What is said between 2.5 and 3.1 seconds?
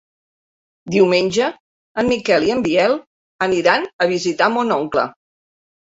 en Biel